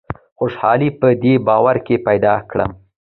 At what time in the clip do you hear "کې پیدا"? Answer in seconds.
1.85-2.35